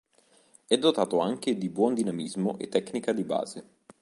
[0.65, 3.67] È dotato anche di buon dinamismo e tecnica di base.